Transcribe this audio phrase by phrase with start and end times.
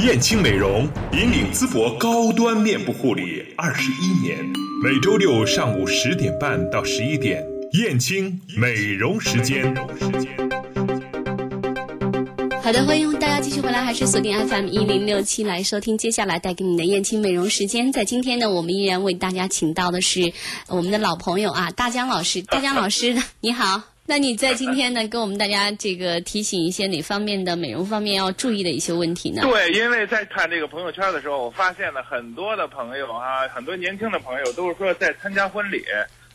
[0.00, 4.38] 燕青美容引领淄博高端面部护理二十一年，
[4.80, 9.74] 每周六上午十点半到十一点，燕青美容时间。
[12.62, 17.90] 好的，欢迎大家继续回来，还是锁定 FM 一零六七来收听接下来带给你的燕青美容时间。
[17.92, 20.32] 在今天呢，我们依然为大家请到的是
[20.68, 22.40] 我们的老朋友啊，大江老师。
[22.42, 23.82] 大江老师，你好。
[24.10, 29.42] 那你在今天呢，跟我们大家这个提醒一些哪方面的美容方面要注意的一些问题呢？
[29.42, 35.84] 对，因为在看这个朋友圈的时候，我发现了很多的朋友啊，很多年轻的朋友都是说在参加婚礼。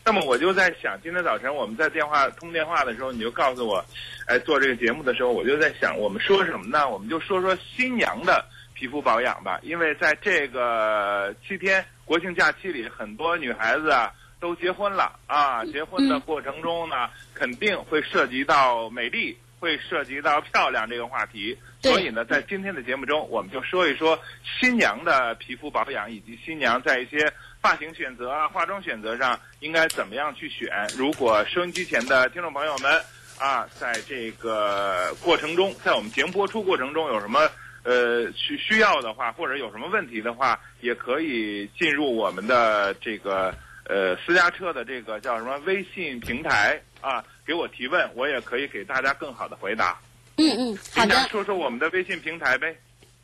[0.04, 3.84] 那么我就在想，今天早晨我们在电话通电话的时候，你就告诉我，
[4.28, 6.88] 哎，做这个节目的时候，我就在想，我们说什么呢？
[6.88, 14.12] 我们就说说新娘的皮肤保养吧，因为在这个七天国庆假期里，很多女孩子啊。
[14.44, 15.64] 都结婚了啊！
[15.64, 21.56] 结婚的过程中呢，肯定会涉及到美丽，会涉及到漂亮这个话题。
[21.80, 24.18] 所以呢，在今天的节目中，我们就说一说
[24.60, 30.68] 新娘的皮肤保养，以及新娘在一些发型选择啊、化妆选择上应该怎么样去选。
[30.94, 33.00] 如果收音机前的听众朋友们
[33.40, 37.48] 啊，在这个过程中，在我们节目播出过程中有什么
[37.82, 43.54] 呃需需要的话，或者有什么问题的话，也可以进入我们的这个。
[43.86, 49.98] 呃，私家车的这个叫什么微信平台啊，给我提问，我也可以给大家更好的回答。
[50.36, 51.14] 嗯嗯，好的。
[51.28, 52.74] 说说我们的微信平台呗。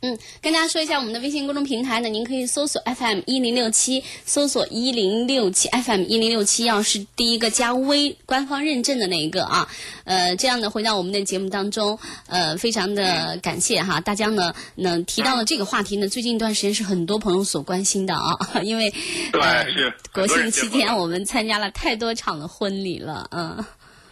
[0.03, 9.67] 嗯，跟大家说一下我们的微信公众平台呢，您可以搜索 FM 一零六七，搜索一零六七 FM 一零六七，要是第一个加微官方认证的那一个啊，
[10.05, 18.89] 呃，这样呢回到我们的节目当中，呃，非常的感谢哈，大家呢能提到的这个话题呢，最近一段时间是很多朋友所关心的啊，因为
[19.31, 23.63] 对是国庆期间我们参加了太多场的婚礼了，嗯，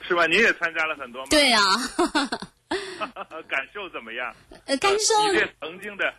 [0.10, 0.26] 是吧？
[0.26, 1.28] 你也参加了很多吗？
[1.30, 1.60] 对呀。
[3.48, 4.36] 感受怎么样？
[4.66, 5.34] 呃，感受。
[5.34, 6.14] 你曾经的，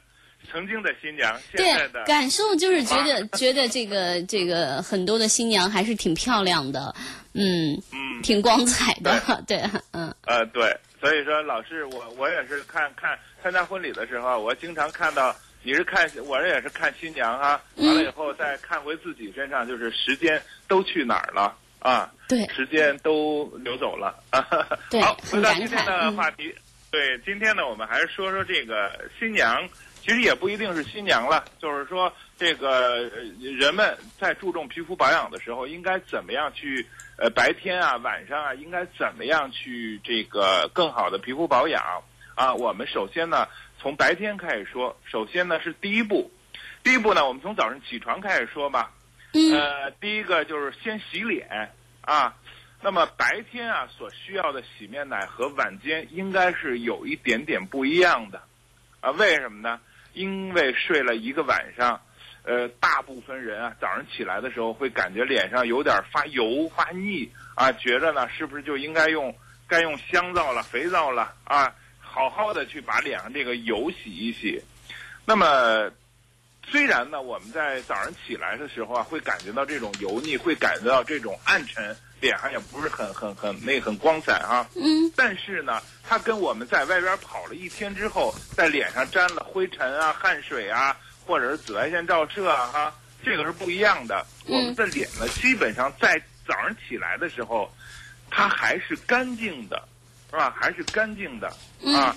[0.50, 6.92] 曾经的新娘，现在的感受就是觉得觉得这个这个很多的新娘还是挺漂亮的，
[7.34, 9.62] 嗯嗯，挺光彩的，对，
[9.92, 10.12] 嗯。
[10.24, 21.54] 呃，对，所以说老师，我我也是看看参加婚礼的时候，我经常看到你是看，我这也是看新娘哈，完了以后再看回自己身上，就是时间都去哪儿了。
[21.80, 24.40] 啊，对，时间都流走了啊。
[25.02, 26.54] 好，回到今天的话题。
[26.90, 29.56] 对，今天呢，我们还是说说这个新娘，
[30.02, 33.08] 其实也不一定是新娘了，就是说这个
[33.40, 36.84] 人们在注重皮肤保养的时候，应该怎么样去
[37.16, 41.80] 呃白天啊、晚上啊，应该怎么样去这个更好的皮肤保养
[42.34, 42.52] 啊？
[42.54, 43.46] 我们首先呢，
[43.80, 46.28] 从白天开始说，首先呢是第一步，
[46.82, 48.90] 第一步呢，我们从早上起床开始说吧。
[49.32, 51.70] 呃，第一个就是先洗脸
[52.00, 52.34] 啊。
[52.82, 58.42] 那么白天啊所需要的洗面奶和晚间应该是有一点点不一样的
[59.00, 59.10] 啊。
[59.12, 59.78] 为什么呢？
[60.14, 62.00] 因为睡了一个晚上，
[62.42, 69.34] 呃，大部分人啊早上起来的时候会感觉脸上有点发油发腻啊，觉着呢是不是就应该用
[69.68, 74.60] 该用香皂了、肥皂了啊，好好的去把脸上这个油洗一洗。
[75.24, 75.92] 那么。
[76.70, 84.64] 虽然呢，我们在早上起来的时候啊，会感觉到这种油腻，会感觉到这种暗沉，脸上也不是很很很那很光彩啊。
[84.76, 85.12] 嗯。
[85.16, 92.94] 但是呢，它跟我们在外边跑了一天之后，在脸上沾了灰尘啊、汗水啊，或者是紫外线照射啊，哈，
[93.24, 94.24] 这个是不一样的。
[94.46, 94.56] 嗯。
[94.56, 97.68] 我们的脸呢，基本上在早上起来的时候，
[98.30, 99.82] 它还是干净的，
[100.30, 100.54] 是吧？
[100.56, 101.48] 还是干净的
[101.96, 102.14] 啊。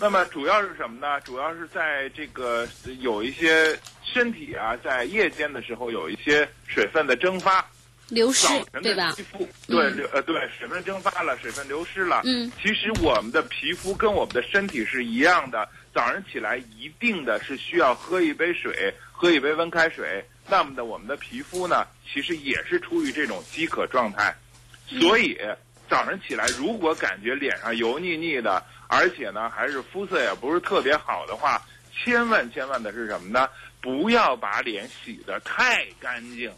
[0.00, 1.20] 那么主要是什么呢？
[1.20, 2.66] 主要是在这个
[3.00, 7.62] 有一些身体啊，在夜间的时候有一些水分的蒸发，
[8.08, 8.48] 流失，
[8.82, 9.12] 对吧？
[9.14, 12.22] 肌肤对流呃对水分蒸发了，水分流失了。
[12.24, 20.24] 嗯，其实我们的皮肤跟我们的身体是一样的，早上起来一定的是需要喝一杯水，喝一杯温开水。
[20.48, 24.34] 那么的我们的皮肤呢，其实也是处于这种饥渴状态，
[24.98, 25.38] 所以
[25.90, 28.64] 早上起来如果感觉脸上油腻腻的。
[28.90, 33.48] 而且呢，还是肤色也不是特别好的话，千万千万的是什么呢？
[33.80, 36.52] 不要把脸洗得太干净，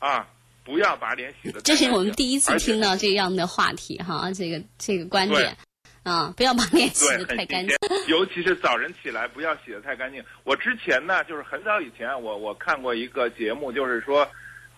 [0.00, 0.26] 啊，
[0.64, 1.60] 不要把脸洗得。
[1.60, 5.56] 这是我们第一次听到这样的话题哈，这个这个观点。
[6.02, 7.76] 啊，不要把脸洗的太干净。
[8.08, 10.20] 尤其是早晨起来不要洗得太干净。
[10.42, 14.28] 我之前呢，就是很早以前，我我看过一个节目，就是说，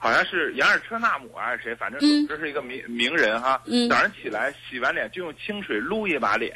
[0.04, 1.98] 好像是杨尔车纳姆还是，谁，反正
[2.28, 3.58] 这是一个名名人哈。
[3.88, 6.54] 早上起来洗完脸就用清水撸一把脸，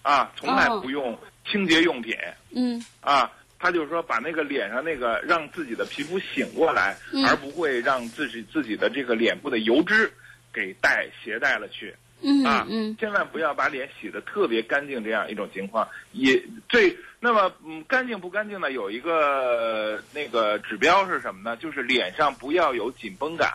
[0.00, 2.16] 啊，从来不用清洁用品。
[2.56, 2.82] 嗯。
[3.02, 6.96] 啊，他就是说把那个脸上那个让自己的皮肤醒过来，
[7.28, 10.10] 而不会让自己自己的这个脸部的油脂
[10.50, 11.94] 给带携带了去。
[12.22, 18.70] 嗯啊，嗯，千万不要把脸洗得特别干净，这样一种情况也最那么嗯干净不干净呢？
[18.72, 21.56] 有一个那个指标是什么呢？
[21.56, 23.50] 就是脸上不要有紧绷感，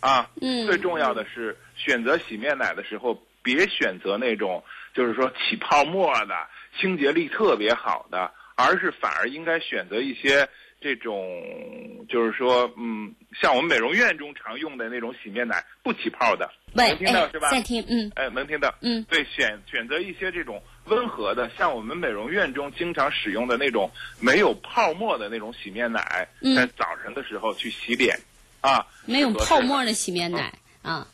[0.00, 4.62] 啊，嗯，最重要的是选择洗面奶的时候，别选择那种
[4.92, 6.34] 就是说起泡沫的、
[6.80, 10.48] 清洁力特别好的，而是反而应该选择一些。
[10.80, 17.50] 这种就是说，嗯，像我们美容院中常用的那种洗面奶，不起泡的，能听到是吧？
[17.50, 23.90] 在听，嗯，哎，能听到，嗯，对，选选择一些这种温和的，像我们美容院中经常使用的那种
[24.20, 28.18] 没有泡沫的那种洗面奶，在早晨的时候去洗脸，
[28.60, 31.06] 啊，没有泡沫的洗面奶啊，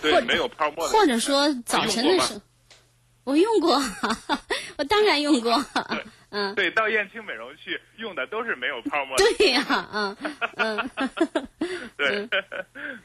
[0.00, 2.40] 对，没有泡沫的，或者说早晨的时候，
[3.24, 3.82] 我用过，
[4.78, 5.52] 我当然用过。
[6.30, 9.24] 嗯，对，到燕青美容去用的都是没有泡沫的。
[9.38, 10.16] 对呀，嗯
[10.56, 10.90] 嗯，
[11.96, 12.28] 对，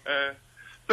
[0.03, 0.35] 嗯，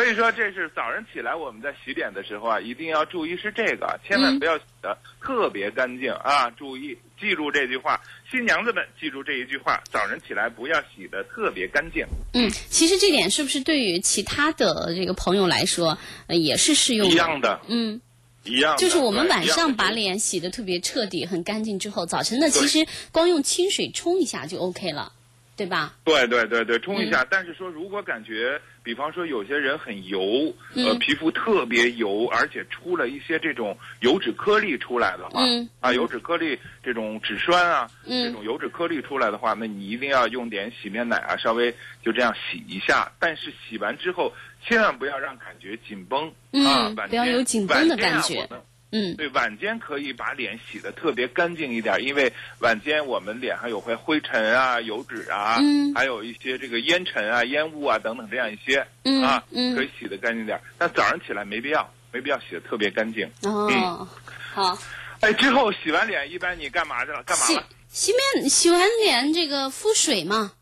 [0.01, 6.49] 所以说这是早上起来我们在洗脸的时候啊，一定要注意是这个，千万不要洗的特别干净啊！
[6.57, 8.01] 注意，记住这句话，
[8.31, 12.03] 新娘子们记住这一句话：早上起来不要洗的特别干净。
[12.33, 15.99] 嗯，其实这点是不是对于其他的这个朋友来说，
[16.29, 17.61] 呃，也是适用一样的？
[17.69, 18.01] 嗯。
[18.45, 25.13] 一样，就是我们晚上把脸洗的特别彻底、很干净之后，早晨呢，其实光用清水冲一下就 OK 了，
[25.57, 25.95] 对吧？
[26.05, 27.23] 对对对对，冲一下。
[27.31, 28.59] 但是说，如果感觉，
[28.91, 35.41] 比方说有些人很油，呃，皮肤特别油，而且出了一些这种油脂颗粒出来的话，
[35.79, 41.73] 啊，油脂颗粒这种脂栓啊，这种油脂颗粒出来的话，那你一定要用点洗面奶啊，稍微
[42.03, 43.13] 就这样洗一下。
[43.21, 44.33] 但是洗完之后。
[44.63, 46.31] 千万不要让感觉紧绷
[46.67, 46.93] 啊！
[47.09, 48.47] 不要有紧绷的感觉。
[48.93, 58.79] 嗯，对，晚间可以把脸洗的特别干净一点，因为晚间我们脸上有会灰尘啊、油脂啊，嗯还有一些这个烟尘啊、烟雾啊等等这样一些
[59.25, 60.61] 啊，可以洗的干净点。
[60.79, 63.31] 但早上起来没必要，没必要洗的特别干净。
[63.43, 64.09] 哦，
[64.53, 64.79] 好。
[65.21, 67.23] 哎，之后洗完脸一般你干嘛去了？
[67.25, 67.67] 干嘛了？
[67.89, 70.53] 洗面洗完脸这个敷水嘛，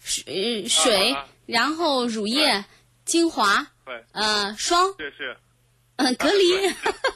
[0.00, 2.64] 水水，然后乳液。
[3.04, 5.34] 精华，对，呃，霜，这是，
[5.96, 6.68] 嗯，隔离，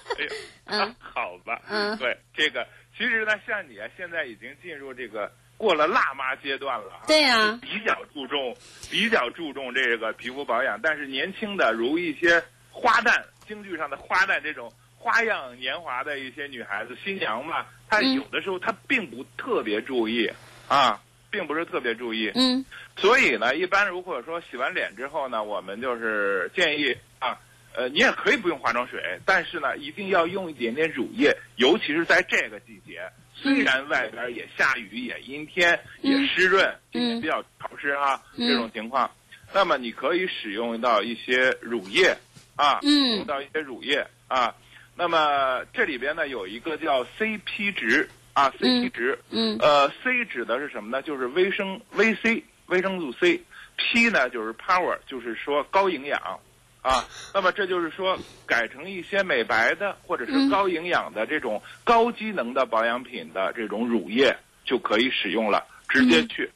[0.73, 2.67] 嗯， 好吧，嗯，对，这个
[2.97, 8.57] 其实呢，像你啊，现在已经进入这个过了辣妈阶段了，对呀，比较注重，
[8.91, 20.31] 比较注重这个皮肤保养，但是年轻的如一些花旦，京剧上的花旦这种花样年华的一些女孩子，新娘嘛，她有的时候她并不特别注意
[20.69, 21.01] 啊。
[21.33, 22.63] 并不是特别注意，嗯，
[22.95, 27.41] 所以呢，一般如果说洗完脸之后呢，我们就是建议啊，
[27.75, 33.01] 呃，你也可以不用化妆水，但是呢，一定要用一点点乳液，尤其是在这个季节，
[33.35, 39.11] 虽然外边也下雨，也阴天，也湿润，今天比较潮湿啊，这种情况，
[39.53, 42.17] 那么你可以使用到一些乳液
[42.57, 42.79] 啊，
[43.17, 44.55] 用到一些乳液啊，
[44.97, 48.09] 那么这里边呢有一个叫 CP 值。
[48.35, 51.03] 啊，CP 值，嗯，呃，C 指的是什么呢？
[51.03, 56.41] 就是维生 VC 维生素 C，P 呢就是 Power，就是说高营养，
[56.83, 66.51] 啊，那么这就是说改成一些美白的或者是高营养的这种高机能的保养品的这种乳液就可以使用了，直接去，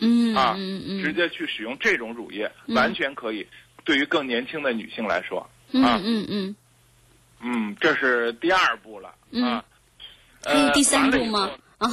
[0.00, 0.54] 嗯，啊，
[1.02, 3.46] 直接去使用这种乳液，完全可以，
[3.84, 5.40] 对于更年轻的女性来说，
[5.74, 6.56] 啊，嗯嗯，
[7.40, 9.64] 嗯，这是第二步了，啊。
[10.44, 11.50] 还有第三步吗？
[11.78, 11.88] 啊，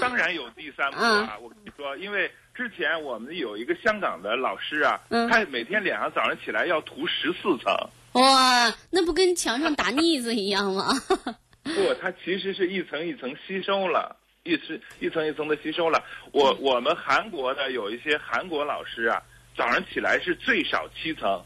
[0.00, 1.36] 当然有第三步啊！
[1.40, 7.74] 我跟你说，因为之前我们有一个香港的老师啊，他每天脸上早上起来要涂十四层。
[8.12, 10.92] 哇，那不跟墙上打腻子一样吗？
[11.64, 16.00] 不，它其实是一层一层吸收了，一层一层一层的吸收了。
[16.30, 19.20] 我我们韩国的有一些韩国老师啊，
[19.56, 21.42] 早上起来是最少七层。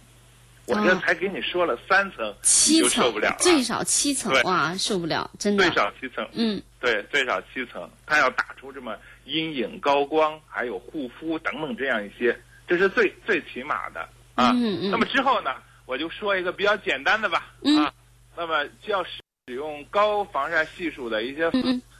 [0.67, 5.65] 我这才给你说了三层，七层受不了，最少七层，哇，受不了，真的。
[5.65, 8.95] 最少七层，嗯，对，最少七层，他要打出这么
[9.29, 14.01] 阴影、高光，还有护肤等等这样一些，这是最最起码的
[14.35, 14.51] 啊。
[14.55, 14.91] 嗯嗯。
[14.91, 15.55] 那么之后呢，
[15.87, 17.93] 我就说一个比较简单的吧，啊，
[18.37, 21.45] 那么就要使用高防晒系数的一些，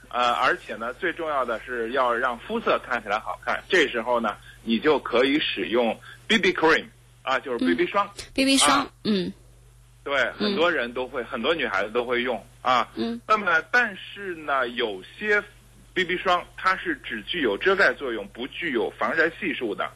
[0.09, 3.63] 呃，而且呢，最重要的是要让肤色看起来好看。
[3.69, 6.85] 这时候呢，你就可以使用 BB cream。
[7.21, 9.31] 啊，就是 BB 霜，BB 霜，嗯，
[10.03, 12.89] 对，很多人都会，很多女孩子都会用啊。
[12.95, 13.21] 嗯。
[13.27, 15.43] 那么，但是呢，有些
[15.93, 19.89] BB 霜它是只具有遮盖作用，不具有防晒系数的。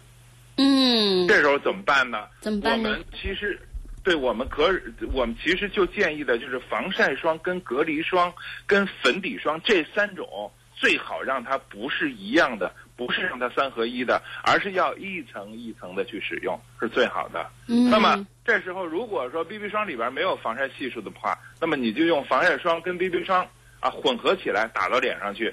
[0.57, 1.27] 嗯。
[1.27, 2.27] 这时候怎么办呢？
[2.39, 2.89] 怎么办呢？
[2.89, 3.59] 我们其实，
[4.03, 4.69] 对我们可，
[5.13, 8.33] 我们其实就建议的就是防晒霜、跟隔离霜、
[8.65, 12.73] 跟粉底霜这三种，最好让它不是一样的。
[12.95, 17.49] 不是让它三合一的，而是要一层一层的去使用是最好的。
[17.67, 17.89] 嗯。
[17.89, 23.43] 那么这时候如果说 BB 霜里边没有防晒系数的话，那么你就用防晒霜跟 BB 霜
[23.79, 25.51] 啊混合起来打到脸上去，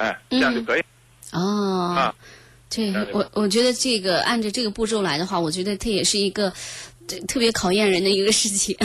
[0.00, 0.80] 哎，这样就可以。
[1.32, 1.94] 哦。
[1.96, 2.14] 啊。
[2.68, 6.52] 这我我觉得这个按照这个步骤来的话，我觉得它也是一个
[7.26, 8.76] 特别考验人的一个事情。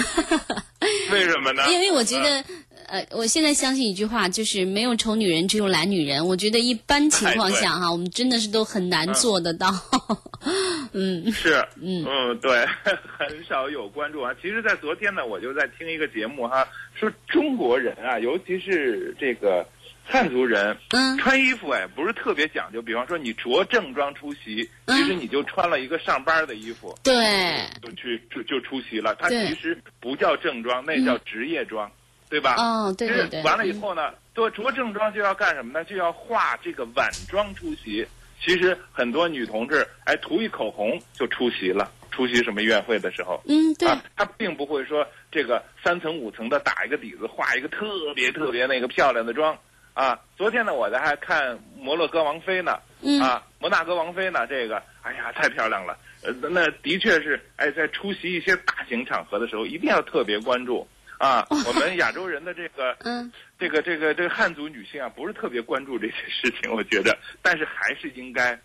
[1.11, 1.63] 为什么呢？
[1.71, 2.43] 因为我觉得。
[2.87, 6.23] 呃，我现在相信一句话，就是没有丑女人，只有懒女人。
[6.23, 9.73] 我觉得一般情况下哈，我们真的是都很难做得到。
[10.93, 12.63] 嗯，是，嗯嗯，对，
[13.17, 14.31] 很少有关注啊。
[14.39, 19.67] 其实，在昨天呢，我就在听一个节目哈，说中国人啊，尤其是这个
[20.05, 22.81] 汉族人，嗯，穿衣服哎，不是特别讲究。
[22.81, 29.15] 比方说，你着正装出席，其实你就穿了一个上班的衣服，对，就去就就出席了。
[29.15, 31.91] 它其实不叫正装，那叫职业装。
[32.27, 32.55] 对吧？
[32.57, 33.43] 哦，对对对。
[33.43, 35.85] 完了以后呢，着着正装就要干什么呢？
[35.85, 38.05] 就要化这个晚妆出席。
[38.43, 41.89] 其实很多女同志，哎，涂一口红就出席了。
[42.11, 43.87] 出席什么宴会的时候，嗯，对。
[44.15, 47.85] 她并不会说这个三层五层的打一个底子，画一个特
[48.15, 49.55] 别特别那个漂亮的妆
[49.95, 50.19] 啊。
[50.37, 52.79] 昨天呢，我在还看摩洛哥王妃呢，
[53.23, 55.97] 啊，摩纳哥王妃呢，这个，哎呀，太漂亮了。
[56.21, 60.87] 呃，那的确是，哎，在出席一些大型场合的时候，一定要特别关注。
[61.17, 68.59] 啊，我们亚洲人的这个， 嗯，这个这个这个汉族女性啊，不是特别关注这些事情， 我觉得，但是还是应该，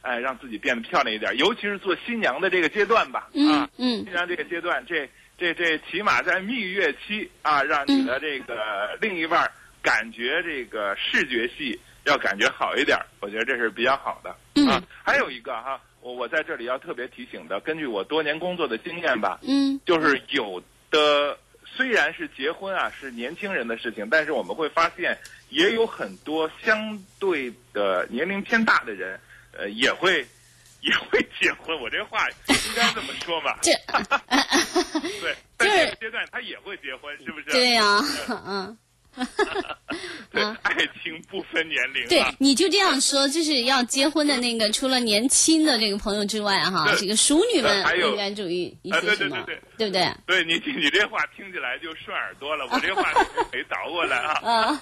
[0.00, 5.06] 哎，让自己变得漂亮一点，尤其是做新娘的这个阶段吧，啊，嗯，新娘这个阶段，这
[5.36, 9.50] 这这起码在蜜月期啊，让你的这个另一半
[9.82, 14.30] 感觉这个视觉系要感觉好一点，我觉得这是比较好的
[14.70, 14.82] 啊。
[15.02, 21.38] 还有一个哈，我我在这里要特别提醒的，根据我多年工作的经验吧，嗯，就是有的。
[21.72, 25.16] 虽然是结婚啊，是年轻人的事情，但是我们会发现，
[25.50, 29.18] 也有很多相对的年龄偏大的人，
[29.52, 30.26] 呃，也会
[30.82, 31.80] 也会结婚。
[31.80, 33.56] 我这话应该这么说吧？
[33.62, 33.70] 这
[35.20, 37.44] 对，在这个阶段他也会结婚，是不是？
[37.52, 38.00] 对呀，
[38.46, 38.76] 嗯。
[40.30, 42.06] 对，爱情不分年龄。
[42.08, 49.44] 对，你就这样说，就是要结婚的那个，除了年轻的这个朋友之外，哈，这个熟女们应该注意一些什么？
[49.76, 50.08] 对不对？
[50.26, 52.66] 对你，你这话听起来就顺耳朵了。
[52.70, 53.02] 我这话
[53.52, 54.34] 没倒过来啊。
[54.42, 54.80] 啊。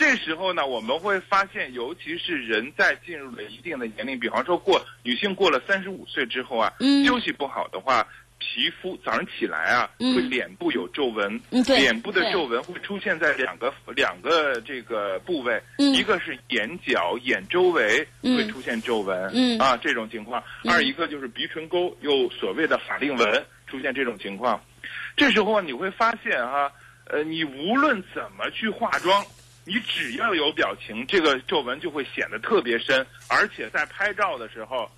[0.00, 6.72] 这时候呢，我们会发现，尤其是人在进入了一定的年龄，比方说过女性过了三十五岁之后啊，
[7.06, 8.04] 休息不好的话。
[8.40, 24.60] 皮肤早上起来啊，会脸部有皱纹，脸部的皱纹会出现在两个两个这个部位，一个是眼角眼周围会出现皱纹，啊这种情况；二一个就是鼻唇沟有所谓的法令纹出现这种情况。
[25.16, 26.72] 这时候你会发现哈，
[27.04, 29.22] 呃，你无论怎么去化妆，
[29.66, 34.90] 你只要有表情，这个皱纹就会显得特别深，而且在拍照的时候。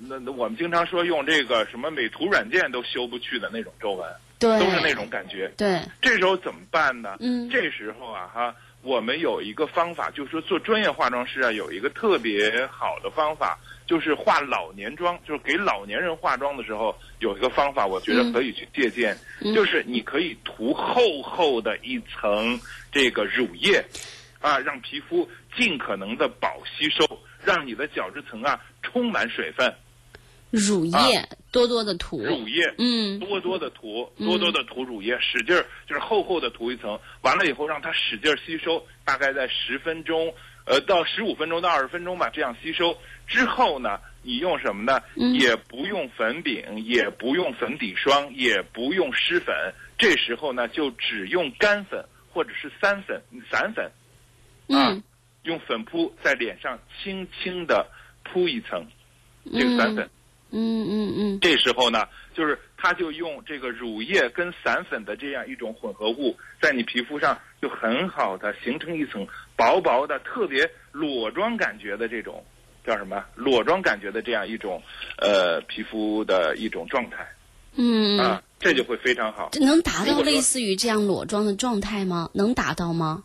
[0.00, 5.50] 那那我们经常说用这个什么美图软件都修不去的那种皱纹，对，都是那种感觉。
[5.56, 7.16] 对，这时候怎么办呢？
[7.20, 19.16] 嗯，这时候啊哈，我们有一个方法，就是说做专业化妆师啊，有一个特别好的方法，就是化老年妆，就是给老年人化妆的时候有一个方法，我觉得可以去借鉴，
[19.54, 22.58] 就是你可以涂厚厚的一层
[22.92, 23.84] 这个乳液，
[24.40, 27.06] 啊，让皮肤尽可能的保吸收，
[27.42, 29.74] 让你的角质层啊充满水分。
[30.50, 40.32] 乳液多多的涂，乳液，嗯，多多的涂，多多的涂乳液，使劲儿，就是厚厚的涂一层，完了以后让它使劲儿吸收，大概在十分钟，
[40.66, 42.96] 呃，到十五分钟到二十分钟吧，这样吸收。
[43.26, 45.02] 之后呢，你用什么呢？
[45.34, 49.54] 也不用粉饼，也不用粉底霜，也不用湿粉，
[49.98, 53.90] 这时候呢，就只用干粉或者是散粉，散粉，
[54.68, 55.02] 啊，
[55.42, 57.86] 用粉扑在脸上轻轻的
[58.22, 58.86] 铺一层，
[59.52, 60.08] 这个散粉。
[60.50, 69.26] 嗯嗯嗯，这时候呢，就是他就用这个乳液跟散粉的这样一种混合物，在你皮肤上就很好的形成一层
[69.56, 72.44] 薄薄的、特别裸妆感觉的这种
[72.86, 74.80] 叫什么裸妆感觉的这样一种
[75.18, 77.26] 呃皮肤的一种状态。
[77.74, 79.50] 嗯啊，这就会非常好。
[79.52, 82.30] 这能达到类似于这样裸妆的状态吗？
[82.32, 83.24] 能达到吗？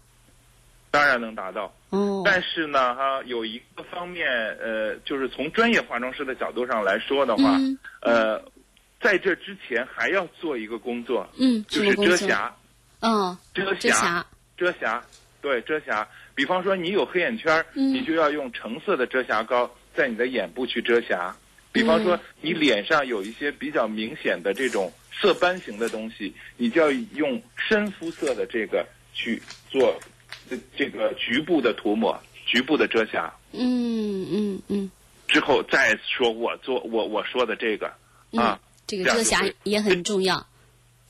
[0.89, 1.73] 当然能达到。
[1.91, 4.27] 哦，但是呢，哈，有一个方面，
[4.59, 7.59] 呃，就是从专业化妆师的角度上来说的话，
[8.01, 8.41] 呃，
[8.99, 12.55] 在这之前还要做一个工作，嗯，就是遮瑕，
[13.01, 14.25] 嗯，遮瑕，
[14.57, 15.03] 遮瑕，
[15.41, 16.07] 对，遮瑕。
[16.33, 21.35] 比方说你有黑眼圈，你就要用橙色的遮瑕膏在你的眼部去遮瑕。
[21.73, 29.99] 比方说你脸上有一些比较明显的这种色斑型的东西，你就要用深肤色的这个去做
[30.49, 33.33] 这这个局部的涂抹，局部的遮瑕。
[33.53, 34.91] 嗯嗯嗯。
[35.27, 37.93] 之后再说我做我我说的这个
[38.35, 40.45] 啊，这个遮瑕也很重要。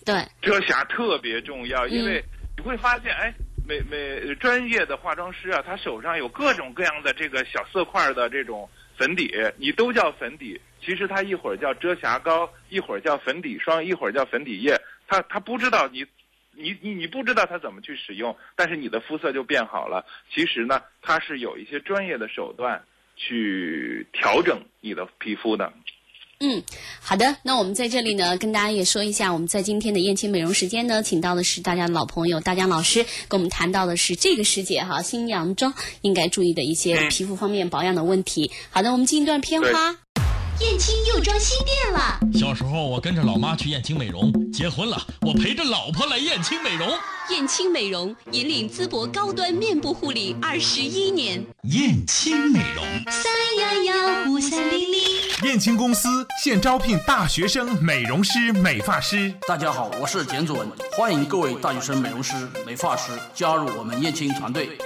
[0.05, 2.23] 对，遮瑕特别重要，因为
[2.57, 3.33] 你会发现，哎，
[3.67, 16.05] 每每专业的化妆师啊，他手上有各种各样的这个小色块的这种粉底，你都叫粉底，其实他一会儿叫遮瑕膏，一会儿叫粉底霜，一会儿叫粉底液，他他不知道你，
[16.55, 20.05] 你你你不知道它怎么去使用，但是你的肤色就变好了。
[20.33, 22.83] 其实呢，它是有一些专业的手段
[23.15, 25.73] 去调整你的皮肤的。
[26.43, 26.63] 嗯，
[26.99, 38.51] 好的，那我们在这里呢，跟大家也说一下，我们在今天的燕青美容时间呢，请到的是大家的老朋友大江老师，跟我们谈到的是这个时节哈，新娘妆应该注意的一些皮肤方面保养的问题。
[38.71, 39.97] 好的，我们进一段片花。
[40.61, 42.19] 燕青又装新店了。
[42.33, 46.87] 小时候我跟着老妈去燕青美容，结婚了我陪着老婆来燕青美容。
[47.31, 51.43] 燕青美容引领淄博高端面部护理二十一年。
[51.63, 55.01] 燕青美容三幺幺五三零零。
[55.43, 56.07] 燕青公司
[56.43, 59.33] 现招聘大学生美容师、美发师。
[59.47, 62.33] 大家好，我是简祖文，欢迎各位大学生美容师、
[62.67, 64.77] 美发师加入我们燕青团队。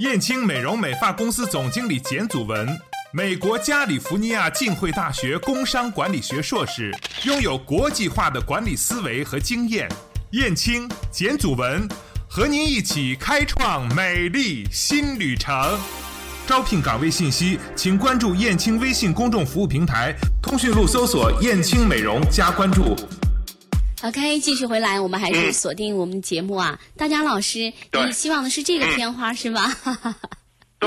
[0.00, 2.68] 燕青美容美发公司总经理简祖文。
[3.16, 6.92] 美国加利福尼亚浸会大学工商管理学硕士，
[7.22, 9.88] 拥有国际化的管理思维和经验。
[10.32, 11.88] 燕青、简祖文
[12.28, 15.78] 和您一起开创美丽新旅程。
[16.44, 22.96] 招聘岗位信息，请关注燕青微信公众服务平台，通讯录搜索“燕青美容”加关注。
[24.02, 26.76] OK，继续回来，我们还是锁定我们节目啊。
[26.96, 29.72] 大家老师，你希望的是这个片花是吧？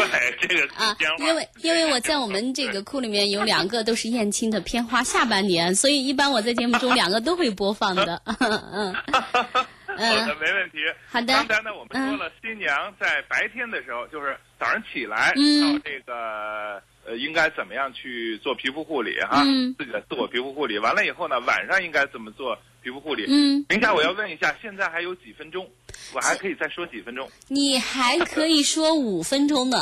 [0.06, 8.22] 对这个啊，因为因为我在我们这个库里面有两个都是燕青的片花下半年，所以一般我在节目中两个都会播放的。
[8.28, 10.78] 嗯， 好的，没问题。
[11.10, 11.34] 好的。
[11.34, 19.42] 刚才呢，我们说了，新娘在白天的时候，就是早上起来，嗯，这个呃，应该怎么样去做皮肤护理哈？
[19.44, 22.58] 嗯，自己的自我皮肤护理完了以后呢，晚上应该怎么做？
[22.84, 23.26] 皮肤护理。
[23.28, 25.68] 嗯，等一下，我要问一下，现在还有几分钟？
[26.14, 27.30] 我还可以再说几分钟。
[27.48, 29.78] 你还可以说五分钟呢。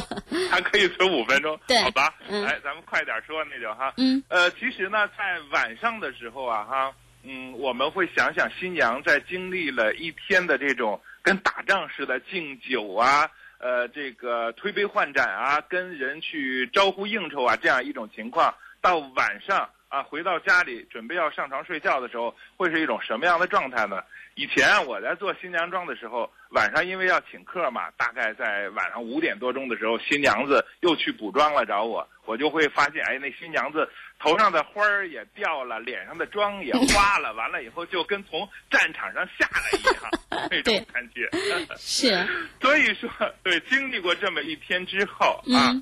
[0.50, 1.58] 还可以说五分钟。
[1.66, 2.14] 对，好吧。
[2.28, 2.44] 嗯。
[2.44, 3.92] 哎，咱们快点说那就哈。
[3.96, 4.22] 嗯。
[4.28, 19.68] 呃，其实呢，在晚上的时候啊，哈，嗯，我们会想想新娘在经历了一天的这种跟打仗似的敬酒啊，呃，这个推杯换盏啊，跟人去招呼应酬啊，这样一种情况，到晚上。
[19.90, 24.00] 啊，回到家里准备要上床睡觉的时候，会是一种什么样的状态呢？
[24.36, 33.86] 以前我在做新娘妆的时候，晚上因为要请客嘛，大概在晚上五点多钟的时候，新娘子又去补妆了找我，我就会发现，哎，那新娘子
[34.20, 39.94] 头上的花儿也掉了，脸上的妆也花了，完了以后就跟从战场上下来一样
[40.48, 41.28] 那种感觉。
[41.76, 42.16] 是。
[42.62, 43.10] 所以说，
[43.42, 45.74] 对，经历过这么一天之后啊。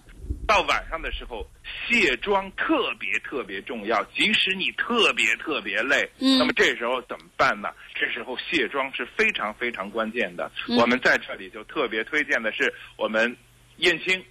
[0.48, 1.46] 到晚上的时候，
[1.86, 4.02] 卸妆特别特别重要。
[4.16, 7.68] 即使你特别特别累，那么这时候怎么办呢？
[7.94, 10.50] 这时候卸妆是非常非常关键的。
[10.78, 13.36] 我们在这里就特别推荐的是我们
[13.76, 14.24] 燕青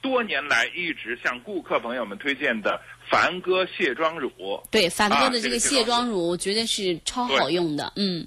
[0.00, 4.30] 多年来一直向顾客朋友们推荐的凡哥卸妆乳。
[4.70, 7.92] 对，凡哥的这个卸妆乳，我觉得是超好用的。
[7.96, 8.24] 嗯，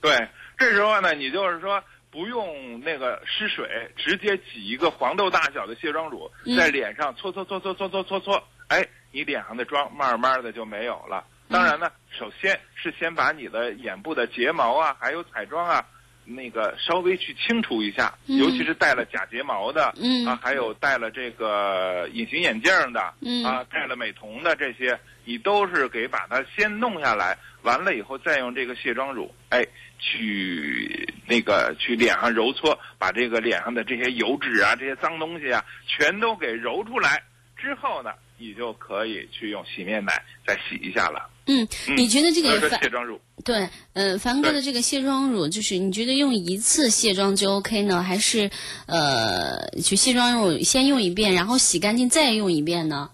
[0.00, 0.18] 对，
[0.58, 1.80] 这时候呢，你就是说。
[2.12, 11.24] 不用那个湿水，直接挤一个黄豆大小的卸妆乳在脸上搓搓搓搓搓搓搓搓，哎，你脸上的妆慢慢的就没有了。
[11.48, 15.82] 当然呢，首先是先把你的眼部的睫毛啊，还有彩妆啊，
[16.26, 19.86] 那个稍微去清除一下，尤其是戴了假睫毛的，
[20.26, 23.00] 啊，还有戴了这个隐形眼镜的，
[23.42, 29.66] 啊，戴了美瞳的这些，你都是给把它先弄下来，完了以后再用这个卸妆乳，哎。
[30.02, 37.22] 去那个去脸上揉搓，把这个脸上的这些油脂啊、这些脏东西啊，全都给揉出来
[37.56, 40.12] 之后呢，你就可以去用洗面奶
[40.44, 41.30] 再洗一下了。
[41.46, 43.20] 嗯，你觉得这个卸妆乳？
[43.44, 48.50] 对，呃，凡哥的这个卸妆乳，就是你觉得用一次卸妆就 OK 呢，还是
[48.86, 53.10] 呃，去卸妆乳先用一遍，然后洗干净再用一遍呢？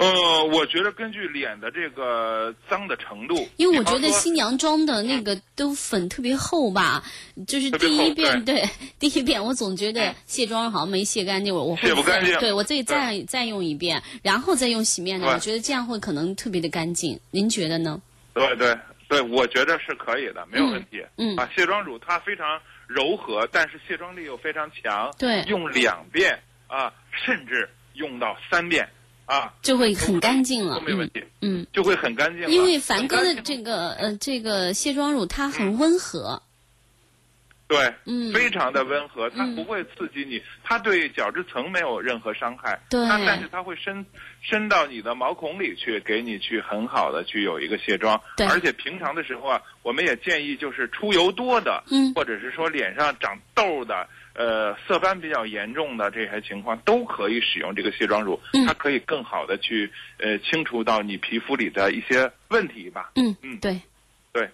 [0.00, 7.04] 呃，我觉得根据脸的这个脏的程度，因为我觉得新娘妆的那个都粉特别厚吧，
[7.46, 8.66] 就是第一遍对
[8.98, 11.90] 第一遍，我总觉得卸妆好像没卸干净，我我会
[12.38, 17.20] 对我自己再再用一遍，然后再用洗面奶，我觉得这样会可能特别的干净。
[17.30, 18.00] 您觉得呢？
[18.32, 18.74] 对对
[19.06, 21.04] 对，我觉得是可以的，没有问题。
[21.18, 25.12] 嗯啊，卸妆乳它非常柔和，但是卸妆力又非常强。
[25.18, 28.88] 对用两遍啊，甚至用到三遍
[29.30, 30.80] 啊，就会很干净了都。
[30.80, 32.50] 没问题，嗯，就会很干净了。
[32.50, 36.42] 因为凡哥的这个呃这个卸妆乳它很温和，
[37.68, 42.76] 对，嗯非常的温和，它嗯不会刺激你，它对角质层没有任何伤害。
[42.90, 44.04] 对它但是它会深
[44.42, 48.20] 深到你的毛孔里去，给你去很好的去有一个卸妆。
[48.36, 54.08] 对而且平常的时候啊，我们也建议就是出油多的，嗯或者是说脸上长痘的。
[54.40, 63.12] 呃，色斑比较严重的这些情况都可以使用这个卸妆乳，嗯它可以更好的去呃清除到你皮肤里的一些问题吧。
[63.16, 63.78] 嗯嗯对，
[64.32, 64.48] 对，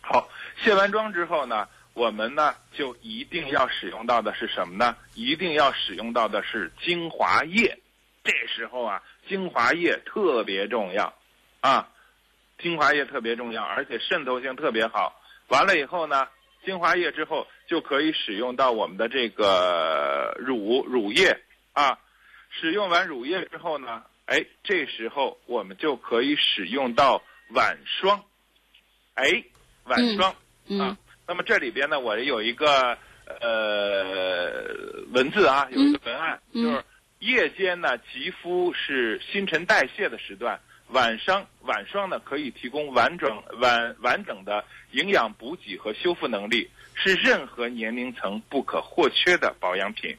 [0.00, 4.96] 好，卸完妆之后呢，我们呢就一定要使用到的是什么呢？
[5.14, 7.78] 一定要使用到的是精华液。
[8.22, 11.12] 这时候啊，精华液特别重要，
[11.60, 11.90] 啊，
[12.58, 15.20] 精华液特别重要，而且渗透性特别好。
[15.48, 16.26] 完了以后呢，
[16.64, 21.40] 精华液之后就可以使用到我们的这个乳乳液
[21.72, 21.98] 啊。
[22.50, 28.24] 使用完乳液之后呢，哎，这时候我们就可以使用到晚霜。
[29.14, 29.44] 哎，
[29.84, 30.34] 晚霜、
[30.68, 30.96] 嗯啊。
[31.26, 32.96] 那么这里边呢，我有一个
[33.40, 36.84] 呃文字啊，有一个文案，嗯就是
[37.18, 50.16] 夜间呢，肌肤是新陈代谢的时段，晚上晚霜呢可以提供完整完完整的营养补给和修复能力，是任何年龄层不可或缺的保养品。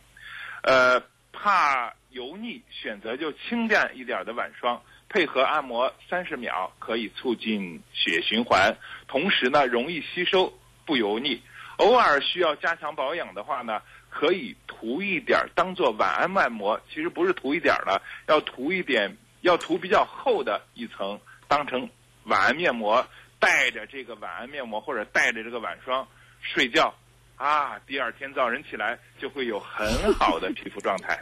[0.62, 8.76] 呃，怕油腻，选择就清淡一点的晚霜，配合按摩三十秒，可以促进血循环，
[9.08, 10.54] 同时呢容易吸收，
[10.86, 11.42] 不油腻。
[11.78, 21.90] 偶尔需要加强保养的话呢，可以涂一点当做晚安按摩，其实不是涂一点儿了，要涂一点，要涂比较厚的一层，当成
[22.24, 23.06] 晚安面膜，
[23.40, 26.08] 带着这个晚安面膜或者带着这个晚霜
[26.54, 26.94] 睡觉。
[27.38, 31.20] 啊，第二天早晨起来就会有很好的皮肤状态。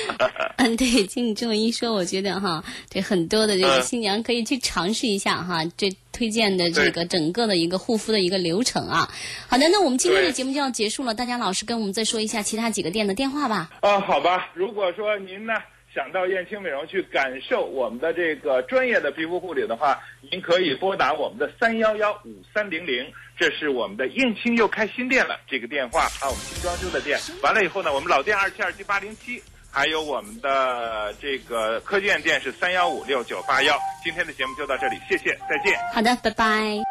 [0.56, 9.06] 嗯，对，经你这么一说，我觉得哈，这很多的这个嗯新娘可以去尝试一下哈，这推荐的这个整个的一个护肤的一个流程啊。
[9.48, 13.68] 好的，那我们今天的节目就要结束了，大家老师跟我们再说一下其他几个店的电话吧。
[13.82, 15.52] 啊，好吧，如果说您呢
[15.94, 27.18] 想到燕青美容去感受我们的这个专业的皮肤护理的话，您可以拨打我们的三幺幺五三零零，这是我们的燕青又开新店了这个电话啊，我们新装修的店。
[27.42, 29.42] 完了以后呢，我们老店二七二七八零七。
[29.72, 33.78] 还有我们的这个科技院店是三幺五六九八幺。
[34.02, 35.78] 今天的节目就到这里，谢谢，再见。
[35.94, 36.89] 好的，拜拜。